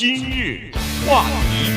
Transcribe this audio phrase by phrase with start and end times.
[0.00, 0.58] 今日
[1.06, 1.70] 话题，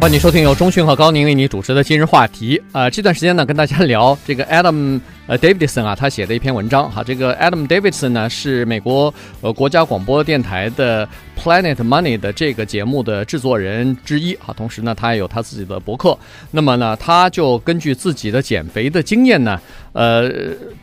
[0.00, 2.62] 欢迎收听由中讯和高宁为你主持的今日话题。
[2.70, 7.02] 呃，这段时间呢，跟大家聊这个 Adam 呃 Davidson 啊，他写的一篇文章哈。
[7.02, 11.08] 这个 Adam Davidson 呢，是美国呃国家广播电台的
[11.38, 14.52] Planet Money 的这个节目的制作人之一啊。
[14.54, 16.18] 同时呢，他也有他自己的博客。
[16.50, 19.58] 那么呢，他就根据自己的减肥的经验呢，
[19.92, 20.30] 呃，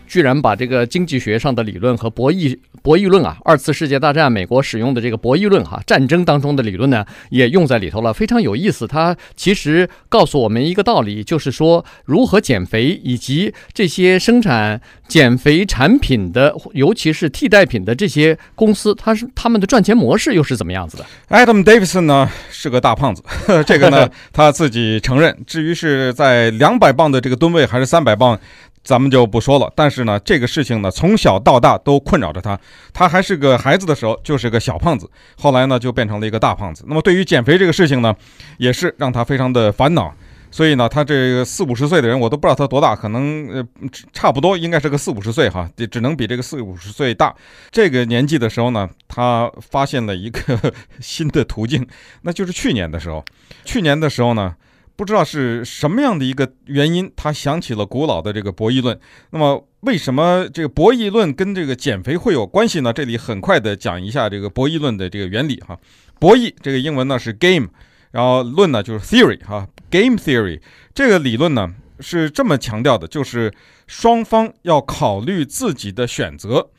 [0.07, 2.57] 居然把这个经济学上的理论和博弈。
[2.83, 8.88] 博弈论啊，二次世界大战美国使用的这个博弈论哈，战争当中的理论呢，也用在里头了，非常有意思。
[8.88, 23.23] 他其实告诉我们一个道理，就是说如何减肥，以及这些生产减肥产品的，尤其是替代品的这些公司，它是他们的赚钱模式又是怎么样子的？Adam Davidson 呢是个大胖子，
[23.66, 25.36] 这个呢 他自己承认。
[25.48, 28.38] 至于是在两百磅的这个吨位，还是三百磅？
[28.84, 32.59] 咱们就不说了，但是呢，这个事情呢，从小到大都困扰着他。
[32.91, 36.84] 他还是个孩子的时候，就是个小胖子，后来呢，就变成了一个大胖子。
[36.88, 38.11] 那么，对于减肥这个事情呢，
[38.58, 40.11] 也是让他非常的烦恼。
[40.52, 43.67] 所以呢，他这个四五十岁的人，我都不知道他多大，可能呃，
[44.13, 47.33] 差不多应该是个四五十岁哈，只能比这个四五十岁大。
[47.71, 51.88] 这个年纪的时候呢，他发现了一个 新的途径，
[52.21, 53.23] 那就是去年的时候，
[53.63, 54.55] 去年的时候呢。
[54.93, 58.99] 不知道是什么样的一个原因，他想起了古老的这个博弈论。
[59.31, 62.93] 那么，为什么这个博弈论跟这个减肥会有关系呢？
[62.93, 65.75] 这里很快的讲一下这个博弈论的这个原理哈。
[66.19, 67.69] 博弈这个英文呢是 game，
[68.12, 70.62] 然后论呢就是 theory 哈，game theory
[70.94, 73.54] 这个理论呢是这么强调的，就是
[73.88, 76.70] 双方要考虑自己的选择。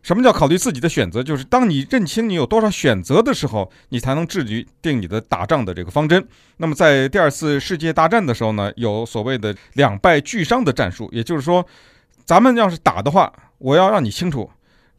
[0.00, 1.22] 什么叫考虑自己的选择？
[1.22, 4.44] 就是当你认清你有多少选择的时候，你才能制
[4.80, 6.26] 定你的打仗的这个方针。
[6.58, 11.66] 那么在第二次世界大战的时候呢，有所谓的两败俱伤的战术，也就是说，
[12.24, 14.48] 咱们要是打的话，我要让你清楚，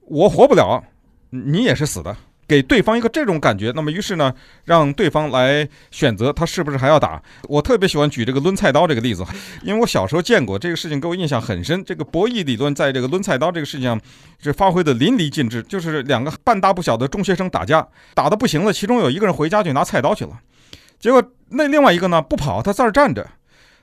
[0.02, 0.84] 我活不了，
[1.30, 2.16] 你也是死的。
[2.50, 4.34] 给对方一个这种感觉，那么于是呢，
[4.66, 7.22] 让对方来选择他是不是还要打。
[7.44, 9.24] 我特别喜欢举这个抡菜刀这个例子，
[9.62, 11.86] 因为我小时候见过这个事情，给我印象很深。
[11.86, 14.02] 这个博弈理论在这个抡菜刀这个事情上
[14.42, 20.40] 是发挥的淋漓尽致，就是两个半大不小的中学生打架，打得不行了，其中有一个人回家去拿菜刀去了，
[21.00, 23.28] 结果那另外一个呢不跑，他在这儿站着。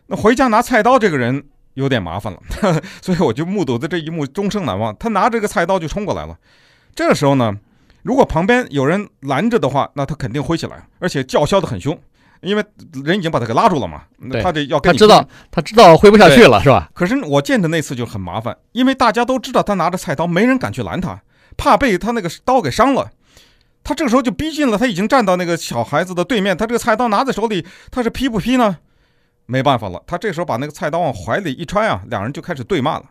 [0.09, 1.45] 那回家拿菜刀这个人
[1.75, 2.41] 有点麻烦了，
[3.01, 4.97] 所以我就目睹的这一幕终生难忘。
[4.99, 6.37] 他拿这个菜刀就冲过来了，
[6.97, 7.57] 这个时候呢。
[8.07, 11.99] 如果旁边有人拦着的话，那他肯定挥起来，而且叫嚣得很凶，
[12.41, 12.65] 因为
[13.05, 14.03] 人已经把他给拉住了嘛。
[14.41, 14.97] 他得要跟你。
[14.97, 16.89] 他知道，他知道挥不下去了，是吧？
[16.95, 21.21] 可是我见的那次就很麻烦，因为大家都知道他拿着菜刀，没人敢去拦他，
[21.57, 23.11] 怕被他那个刀给伤了。
[23.83, 28.79] 他这个时候就逼近了，他已经站到那个小孩子的对面，他这个菜刀拿在手里，他是劈不劈呢？
[29.47, 33.07] 没办法了，他这时候把那个菜刀往怀里一揣啊，两人就开始对骂了。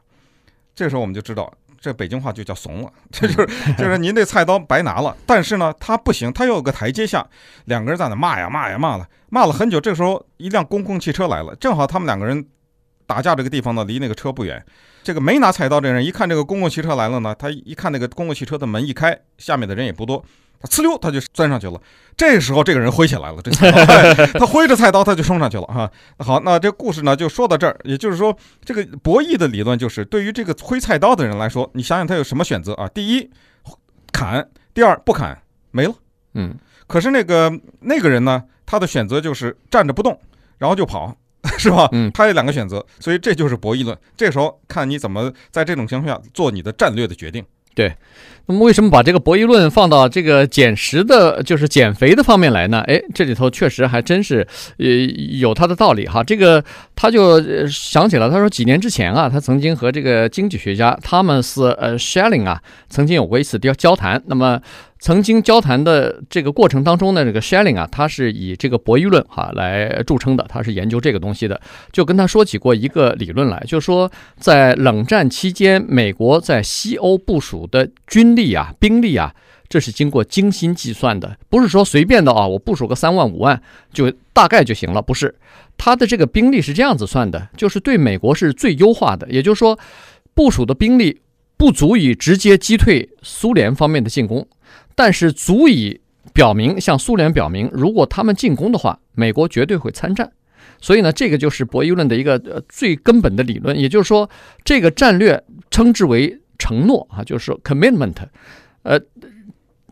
[0.74, 1.54] 这时候我们就知道。
[1.80, 5.16] 这北京话就叫怂了， 这就是就是您这菜刀白拿了。
[5.26, 7.26] 但是呢，他不行，他又有个台阶下，
[7.66, 9.80] 两个人在那骂呀骂呀骂了，骂了很久。
[9.80, 12.46] 这时候一辆公共汽车来了，正好他们两个人
[13.06, 14.64] 打架这个地方呢，离那个车不远。
[15.04, 20.24] 这个没拿菜刀的人一看这个公共汽车来了呢，他一看那个公共汽车的门一开，下面的人也不多。
[20.66, 21.80] 他呲溜，他就钻上去了。
[22.18, 25.92] 这时候，这个人挥起来了，这菜刀，他挥着菜刀，他就冲上去了哈。
[26.20, 27.78] 好，那这故事呢就说到这儿。
[27.84, 32.88] 也就是说，这个博弈的理论就是，对于这个挥菜刀的人来说，你想想他有什么选择啊？
[32.88, 33.30] 第一，
[34.12, 34.42] 砍；
[34.74, 35.38] 第二，不砍，
[35.72, 35.94] 没了。
[36.34, 36.56] 嗯。
[36.88, 40.18] 可是那个那个人呢，他的选择就是站着不动，
[40.58, 41.16] 然后就跑，
[41.58, 41.90] 是吧？
[41.92, 42.10] 嗯。
[42.14, 43.98] 他有两个选择，所以这就是博弈论。
[44.16, 47.46] 这时候看你怎么在这种情况下做你的战略的决定。
[47.76, 47.94] 对，
[48.48, 52.80] 那么为什么把这个博弈论放到这个减食的，就是减肥的方面来呢？
[52.88, 54.48] 哎，这里头确实还真是，
[54.78, 54.86] 呃，
[55.40, 56.24] 有它的道理哈。
[56.24, 56.64] 这个
[56.96, 64.24] 他就想起了，他说几年之前啊，他曾经和这个经济学家他们是呃，Shelling 啊，曾经有过一次交交谈。
[64.26, 64.60] 那么。
[64.98, 71.60] 曾经交谈的这个过程当中呢，这个 Shelling 啊，他是以这个博弈论哈来著称的，他是研究这个东西的，
[71.92, 79.36] 就跟他说起过一个理论来，就是说在冷战期间，美国在西欧部署的军力啊、兵力啊，
[79.68, 83.62] 这是经过精心计算的，不是说随便的啊，我部署个三万五万
[83.94, 85.36] 就大概就行了，不是，
[85.78, 89.78] 他的这个兵力是这样子算的，就是对美国是最优化的，也就是说，
[90.34, 91.20] 部署的兵力
[91.58, 94.48] 不足以直接击退苏联方面的进攻。
[94.96, 96.00] 但是足以
[96.34, 100.32] 表明，向苏联表明，如果他们进攻的话，美国绝对会参战。
[100.82, 103.78] 所以呢，这个就是博弈论的一个呃最根本的理论。
[103.78, 104.30] 也就是说，
[104.64, 108.16] 这个战略称之为承诺啊，就是 commitment，
[108.84, 109.00] 呃，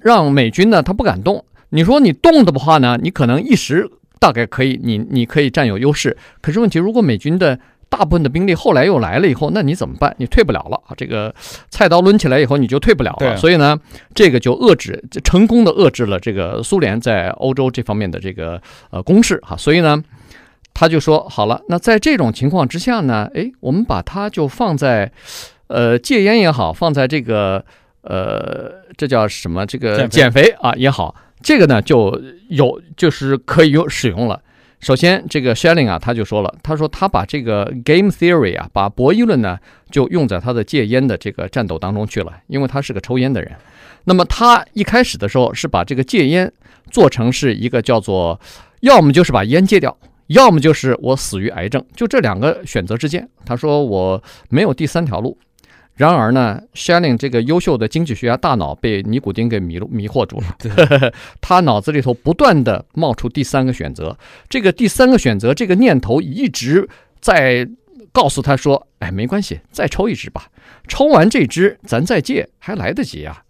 [0.02, 1.46] 让美军呢他不敢动。
[1.70, 3.90] 你说你动的话呢，你可能一时
[4.20, 6.16] 大概可以，你你可以占有优势。
[6.42, 7.60] 可是问题，如果美军的
[7.96, 10.16] 大部分的兵力后来又来了以后，那你怎么办？
[10.18, 10.98] 你退不了了啊！
[10.98, 11.32] 这个
[11.70, 13.38] 菜刀抡起来以后，你就退不了了。
[13.38, 13.80] 所以呢，
[14.16, 18.60] 这个就遏制，成功的遏制了这个苏联在欧洲这方面的这个
[18.90, 19.56] 呃攻势哈。
[19.56, 20.04] 所以呢，
[20.74, 25.12] 他就说好了，那在这种情况之下呢，哎，我们把它就放在
[25.68, 27.64] 呃戒烟也好，放在这个
[28.02, 29.64] 呃这叫什么？
[29.68, 31.14] 这个减肥啊也好，
[31.44, 32.20] 这个呢就
[32.50, 34.42] 有就是可以用使用了。
[34.84, 39.58] 首先，这个 Shelling 啊，他就说了，他说他把这个 game theory 啊，把博弈论呢，
[39.90, 43.50] 就用在他的戒烟的这个战斗当中去了，因为他是个抽烟的人。
[44.04, 46.52] 那么他一开始的时候是把这个戒烟
[46.92, 48.38] 做成是一个叫做，
[48.82, 49.98] 要么就是把烟戒掉，
[50.28, 55.38] 要么就是我死于癌症，就这两个选择之间，他说我没有第三条路。
[55.96, 60.58] 然而呢，Schelling 这个优秀的经济学家大脑被尼古丁给迷迷惑住了，
[61.40, 64.18] 他脑子里头不断的冒出第三个选择，
[64.50, 66.90] 这个第三个选择这个念头一直
[67.22, 67.68] 在
[68.12, 70.48] 告诉他说：“哎，没关系，再抽一支吧，
[70.88, 73.44] 抽完这支咱再戒还来得及啊。”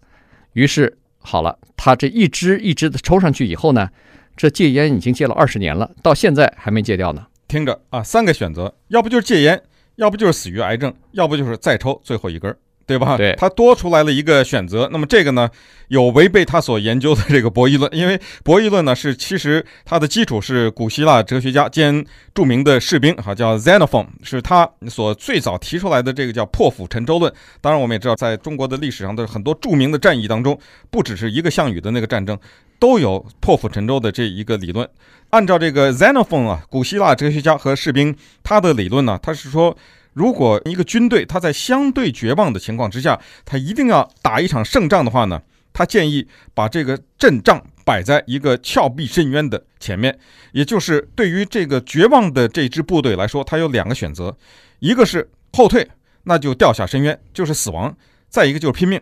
[0.52, 3.88] 于是好了，他这一支一支的抽上去以后呢，
[4.36, 7.26] 这戒烟已经戒了二十年了，到现在还没戒掉呢。
[7.48, 9.62] 听着啊，三个选择，要不就是戒烟。
[9.96, 12.54] 要不就是死于癌症，要不就是再抽最后一根，
[12.86, 13.16] 对吧？
[13.16, 14.88] 对，他多出来了一个选择。
[14.92, 15.48] 那么这个呢，
[15.88, 22.04] 有违背他所研究的这个博弈论，因为博弈论呢是其实它的基础是古希腊哲学家兼
[22.34, 27.32] 著名的士兵，哈，叫 Xenophon，是他所最早提出来的这个叫破釜沉舟论。
[27.60, 30.58] 当然，我们也知道，在中国的历史上的很多著名的战役当中，
[30.90, 32.36] 不只是一个项羽的那个战争，
[32.78, 34.88] 都有破釜沉舟的这一个理论。
[35.30, 39.76] 按照这个 Xenophon 啊，古希腊哲学家和士兵，他的理论呢，他是说，
[40.12, 45.42] 如果一个军队他在相对绝望的情况之下，他一定要打一场胜仗的话呢，
[45.72, 50.16] 他建议把这个阵仗摆在一个峭壁深渊的前面，
[50.52, 54.36] 也就是对于这个绝望的这支部队来说，他有两个选择，
[54.78, 55.88] 一个是后退，
[56.22, 57.90] 那就掉下深渊，就是死亡；
[58.28, 59.00] 再一个就是拼命，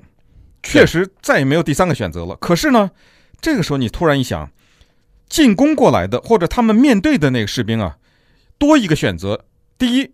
[0.62, 2.34] 确实再也没有第三个选择了。
[2.36, 2.90] 可是呢，
[3.42, 4.50] 这个时候你突然一想。
[5.28, 7.96] 进攻过来的，或者他们面对的那个士兵啊，
[8.58, 9.46] 多一个选择。
[9.78, 10.12] 第一，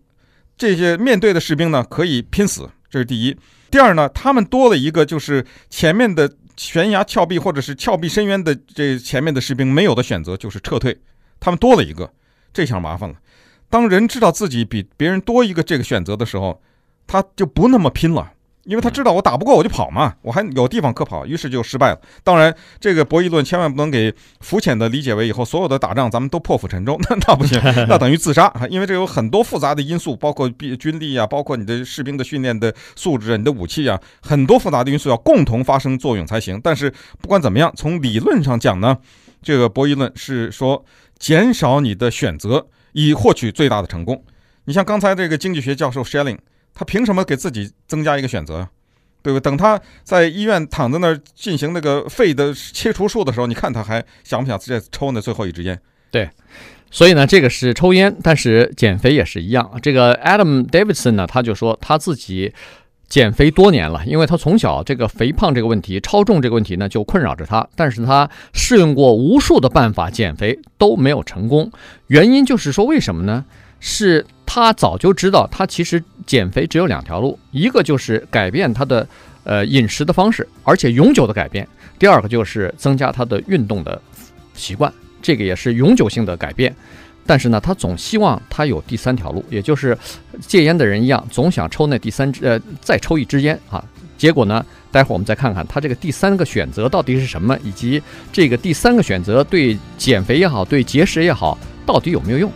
[0.57, 3.37] 这些面对的士兵呢可以拼死，这是第一。
[3.69, 10.97] 第二呢，他们多了一个，就是前面的悬崖峭壁或者是峭壁深渊的这前面的士兵没有的选择，就是撤退。
[11.41, 12.13] 他们多了一个，
[12.53, 13.17] 这下麻烦了。
[13.69, 16.61] 当人知道自己比别人多一个这个选择的时候，
[17.05, 18.31] 他就不那么拼了。
[18.69, 21.99] 因为他知道我打不过我就跑嘛，我还有地方可跑，于是就失败了。
[22.23, 28.67] 当然，这个博弈论千万不能给肤浅的理解为以后所有的打仗咱们都破釜沉舟，那 那不行， 那等于自杀啊！
[28.69, 36.61] 因为这有很多复杂的因素，包括军力啊，包括你的士兵的训练的素质啊，你的武器啊，很多复杂的因素要共同发生作用才行。
[36.63, 38.95] 但是不管怎么样，从理论上讲呢，
[39.41, 40.85] 这个博弈论是说
[41.17, 44.23] 减少你的选择以获取最大的成功。
[44.65, 46.37] 你像刚才这个经济学教授 Schelling。
[46.73, 48.67] 他凭什么给自己增加一个选择，
[49.21, 49.39] 对不？
[49.39, 55.79] 等他在医院躺在那儿进行那个肺的切除术的时候，你看他还想不想再抽那最后一支烟？
[56.09, 56.29] 对，
[56.89, 59.69] 所以呢，这个是抽烟，但是减肥也是一样。
[59.81, 62.53] 这个 Adam Davidson 呢，他就说他自己
[63.07, 71.71] 减肥多年了，因为他从小这个肥胖这个问题、超重这个问题呢就困扰着他，但是他试用过无数的办法减肥都没有成功，
[72.07, 73.45] 原因就是说为什么呢？
[73.81, 79.07] 是他早就知道，他其实减肥只有两条路，一个就是改变他的
[79.43, 81.63] 呃饮食的方式，而且永久的改变；
[81.99, 84.01] 第二个就是增加他的运动的
[84.55, 84.91] 习惯，
[85.21, 86.75] 这个也是永久性的改变。
[87.27, 89.95] 但是呢，他总希望他有第三条路，也就是
[90.39, 93.85] 戒烟的人一样，总想抽那第三支呃再抽一支烟啊。
[94.17, 98.01] 结果呢，待会儿我们再看看他这个第三个选择到底是什么，以及
[98.33, 102.51] 这个第三个选择对减肥也好，对节食也好，到底有没有用？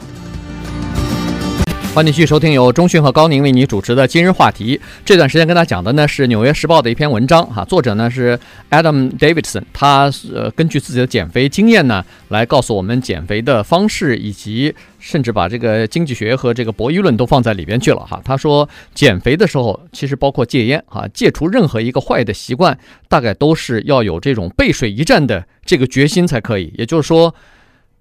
[1.93, 4.81] 欢迎继续收听由中讯和高宁为你主持的今日话题。
[5.05, 8.38] 这段时间跟大家讲的呢是《纽约时报》的一篇文章，哈，作者呢是
[8.71, 18.19] Adam Davidson，他呃根据自己的减肥经验呢来告诉我们减肥的方式，以及甚至把这个经济学和这个博弈论都放在里边去了，哈。
[18.25, 22.75] 他说减肥的时候其实包括戒烟，哈，戒除任何一个坏的习惯，
[23.07, 26.73] 大概都是要有这种背水一战的这个决心才可以。
[26.75, 27.35] 也就是说。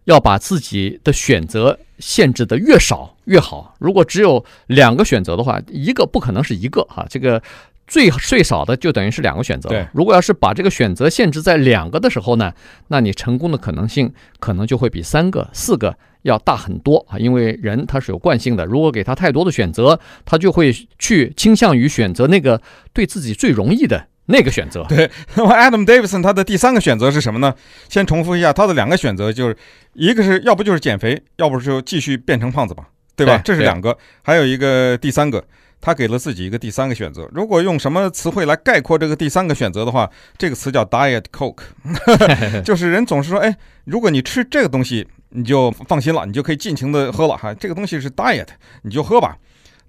[0.05, 3.75] 要把自己的选择限制的越少越好。
[3.79, 7.41] 如果只有两个选择的话，一个不可能是一个哈，这个
[7.87, 9.69] 最最少的就等于是两个选择。
[9.69, 12.53] 对，如果要是把这个选择限制在两个的时候呢，
[12.89, 17.19] 那你成功的可能性可能就会比三个、四个要大很多啊。
[17.19, 22.61] 因为人他是有惯性的，如果给他太多的选择，他就会去倾向于选择那个
[22.93, 24.09] 对自己最容易的。
[24.27, 27.55] 那个选择对， 那么 Adam Davidson 他的第三个选择是什么呢？
[27.89, 29.57] 先重复一下他的两个选择，就是
[29.95, 32.85] 一个是要不就是减肥，要不就继续变成胖子吧，
[33.17, 33.39] 对吧？
[33.39, 35.45] 对这是两个，还有一个第三个，
[35.81, 37.29] 他给了自己一个第三个选择。
[37.33, 41.65] 如果用什么词汇来概括这个第三个选择的话，这个词叫 Diet Coke，
[42.63, 47.53] 就是人总是说，哎，如果你吃这个东西，你就放心了，你就可以尽情的喝了哈。
[47.55, 48.49] 这个东西是 Diet，
[48.83, 49.37] 你就喝吧。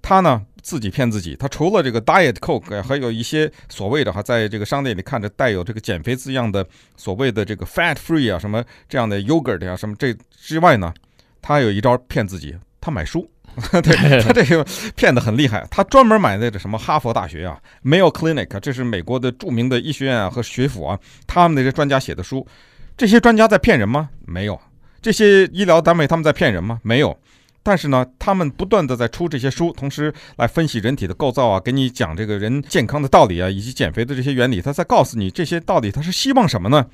[0.06, 10.92] 他呢自己骗自己，他除了这个 Diet Coke，还有一些所谓的哈，在这个商店里看着带有这个减肥字样的所谓的这个 Fat Free 啊什么这样的 Yogurt 啊什么这之外呢，
[11.40, 13.26] 他有一招骗自己，他买书，
[13.82, 14.62] 对他这个
[14.94, 22.46] 骗得很厉害，他专门买那个什么哈佛大学啊，Mayo Clinic，这是美国的著名的医学院啊和学府啊，他们那些专家写的书，
[22.94, 24.10] 这些专家在骗人吗？
[24.26, 24.60] 没有，
[25.00, 26.78] 这些医疗单位他们在骗人吗？
[26.82, 27.16] 没有。
[27.64, 34.60] 但是呢，他们不断的在出这些书，同时来分析人体的构造啊，给你讲这个人健康的道理啊，以及减肥的这些原理。
[34.60, 36.86] 他在告诉你这些道理，他是希望什么呢？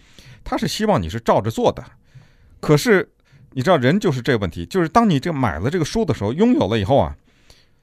[0.45, 1.85] 他是希望你是照着做的。
[2.61, 3.11] 可是
[3.55, 7.17] 你知道，人就是这个问题，就是当你这买了这个书的时候，拥有了以后啊，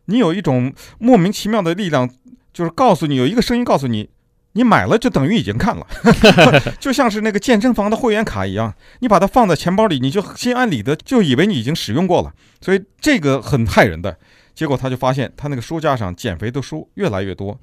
[0.06, 2.10] 你有一种莫名其妙的力量，
[2.54, 4.10] 就是告诉你有一个声音告诉你。
[4.58, 5.88] 你买了就等于已经看了，
[6.82, 12.34] 就像是那个健身房的会员卡一样，你把它放在钱包里，你就心安理得，就以为你已经使用过了。
[12.60, 14.18] 所以这个很害人的。
[14.56, 17.60] 结果他就发现，他那个书架上减肥的书越来越多，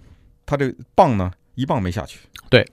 [0.46, 2.20] 他这磅呢一磅没下去。
[2.48, 2.64] 对，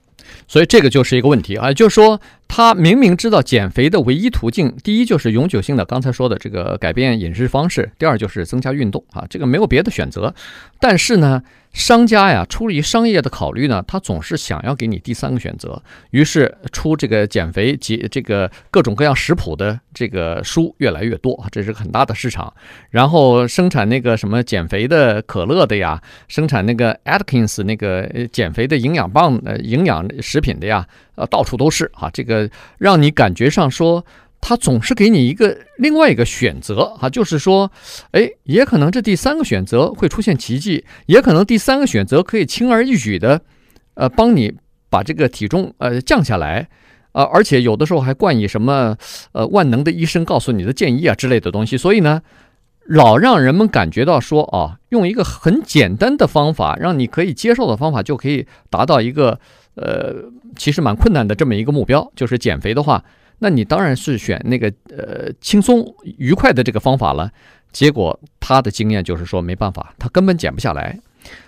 [0.47, 2.21] 所以这个就是一个问题啊，就是说
[2.53, 10.35] 他明明知道减肥的唯一途径，第一就是永久性的刚才说的这个改变饮食方式，第二就是增加运动啊，这个没有别的选择。
[10.77, 11.41] 但是呢，
[11.71, 22.53] 商家呀，出于商业的考虑呢，他总是想要给你第三个选择，于是出这个减肥及这个各种各样食谱的这个书越来越多，这是很大的市场。
[22.89, 32.40] 然后生产那个什么减肥的可乐的呀，生产那个 Atkins 那个减肥的营养棒呃营养食品的呀，呃到处都是啊，这个
[32.77, 34.05] 让你感觉上说。
[34.43, 37.71] 他总是给你一个另外一个选择啊，就是说，
[38.09, 43.39] 哎，也可能这第三个选择会出现奇迹，也可能第三个选择可以轻而易举的，
[43.93, 44.51] 呃，帮你
[44.89, 46.67] 把这个体重呃降下来，
[47.11, 48.97] 呃，而且有的时候还冠以什么
[49.33, 52.23] 呃万能的医生告诉你的建议啊之类的东西，所以呢，
[52.87, 59.39] 老让人们感觉到说啊，用一个很简单的方法，让你可以接受的方法，就可以达到一个
[59.75, 60.15] 呃
[60.55, 63.03] 其实蛮困难的这么一个目标，就是减肥的话。
[63.43, 65.83] 那你当然是选那个呃轻松
[66.17, 67.31] 愉快的这个方法了，
[67.71, 70.99] 结果他的经验就是说没办法，他根本减不下来，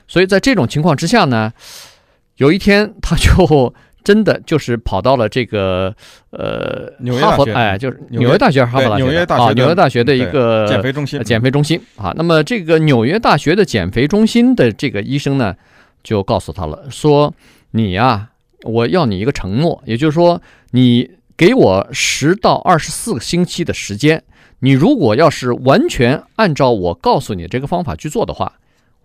[0.08, 1.54] 所以在这种情况之下呢，
[2.38, 3.72] 有一天他就
[4.04, 5.96] 真的就是跑到了这个
[6.32, 12.12] 呃哈佛，哎，就是纽约大学哈佛大学啊，纽约大学的一个减肥中心，减肥中心啊。
[12.18, 15.56] 那么这个纽约大学的减肥中心的这个医生呢，
[16.04, 17.34] 就告诉他了，说
[17.72, 18.30] 你呀，
[18.64, 20.42] 我要你一个承诺，也就是说
[20.72, 21.12] 你。
[21.36, 24.24] 给我十到二十四个星期的时间，
[24.60, 28.54] 你如果要是完全按照我告诉你这个方法去做的话，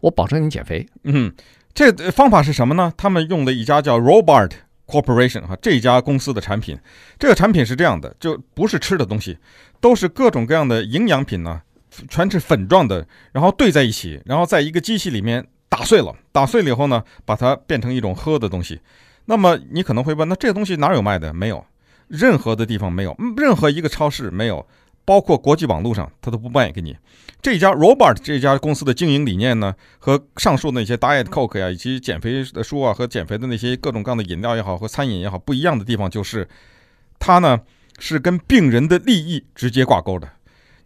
[0.01, 0.87] 我保证你减肥。
[1.05, 1.33] 嗯，
[1.73, 2.93] 这方法是什么呢？
[2.99, 4.51] 他们用的一家叫 Robert
[4.87, 6.79] Corporation 哈，这家公司的产品。
[7.19, 9.39] 这个产品是这样的，就不是吃的东西，
[9.81, 11.63] 都是各种各样的营养品呢，
[12.11, 18.81] 全是粉状的，然后兑在一起，然后在一个机器里面打碎了，打碎了以后呢，把它变成一种喝的东西。
[19.27, 21.33] 那么你可能会问，那这个东西哪有卖的？
[21.33, 21.65] 没有。
[22.09, 24.67] 任何的地方没有，任何一个超市没有，
[25.05, 26.97] 包括国际网络上，他都不卖给你。
[27.43, 36.49] 这家 Robert 这家公司的经营理念呢，和上述那些 Diet Coke 呀，以及减肥的书啊，和减肥的那些各种各样的饮料也好，和餐饮也好，不一样的地方就是，
[37.19, 37.61] 它呢
[37.99, 40.31] 是跟病人的利益直接挂钩的。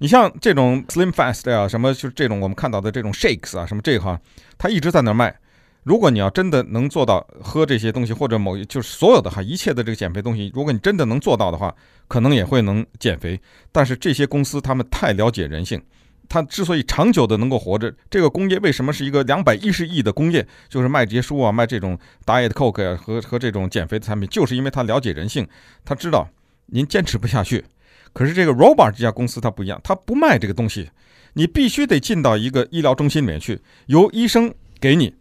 [0.02, 4.20] 你像这种 Slim Fast 呀，什么就是这种我们看到的这种 Shakes 啊，什么这个哈，
[4.58, 5.38] 它一直在那卖。
[5.84, 11.72] 如果你要真的能做到喝这些东西，或者某就是所有的哈一切的这个减肥东西，如果你真的能做到的话，
[12.08, 13.40] 可能也会能减肥。
[13.70, 15.80] 但是这些公司他们太了解人性，
[16.28, 25.46] 它之所以长久的能够活着，这个工业为什么是一个两百一十亿的工业，就是卖这些书啊，卖这种 Diet Coke 啊和和这种减肥的产品，就是因为它了解人性，
[25.84, 26.28] 他知道
[26.66, 27.64] 您坚持不下去。
[28.12, 30.90] 可是这个 Robert 这家公司它不一样，它不卖这个东西，
[31.34, 35.14] 你必须得进到一个医疗中心里面去，由医生给你。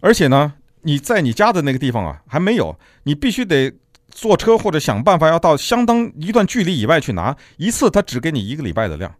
[0.00, 3.72] 而且呢，你在你家的那个地方啊，还没有，你必须得
[4.08, 9.12] 坐车或者想办法要到相当一段距离以外去拿，一次他只给你一个礼拜的量，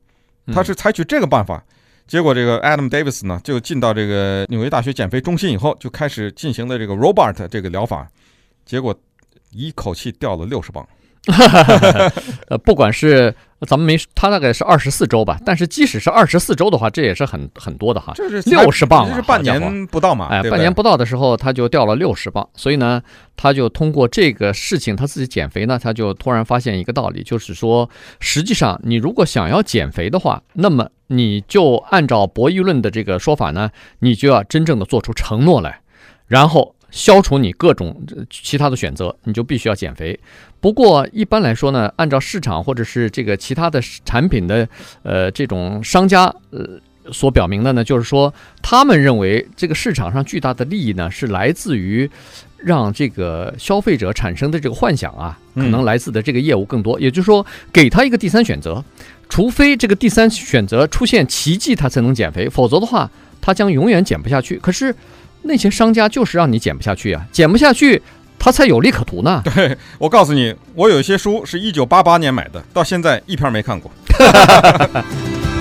[0.53, 1.65] 他是采取这个办法。
[2.07, 8.09] 结果这个 Adam Davis 呢，就进到这个纽约大学减肥中心以后，就开始进行了这个 Robert 这个疗法，
[8.65, 8.97] 结果
[9.51, 10.87] 一口气掉了六十磅。
[12.49, 13.35] 呃，不管是
[13.67, 15.39] 咱们没，他大概是二十四周吧。
[15.45, 18.13] 但是即使是二十四周的话，这也是很很多的哈。
[18.15, 20.29] 这是六十磅，这是半年不到嘛？
[20.31, 22.49] 哎，半年不到的时候他就掉了六十磅。
[22.55, 23.03] 所以呢，
[23.37, 27.91] 他就通过这个事情，他自己减肥呢，他就突然发现一个道理，就是说，
[28.21, 35.81] 实际上你如果想要减肥的话，那么你就按照博弈论的这个说法呢，你就要真正的做出承诺来，
[36.29, 36.76] 然后。
[36.97, 37.95] 消除你各种
[38.31, 40.19] 其他的选择，你就必须要减肥。
[40.61, 44.67] 不过一般来说呢，按照市场或者是这个其他的产品的
[45.03, 46.81] 呃这种商家呃
[47.13, 52.11] 所表明的呢，就是说他们认为这个市场上巨大的利益呢是来自于
[52.57, 56.99] 让这个消费者产生的这个幻想啊，可能来自的这个业务更多。
[56.99, 58.83] 也就是说，给他一个第三选择，
[59.29, 63.11] 除非这个第三选择出现奇迹，他才能减肥，否则的话，
[63.43, 64.57] 他将永远减不下去。
[64.57, 64.97] 可是。
[65.47, 68.03] 那些商家就是让你减不下去啊，减不下去，
[68.39, 69.43] 他才有利可图呢。
[69.55, 73.91] 对，我告诉你，我有一些书是一九八八年买的，到现在一篇没看过。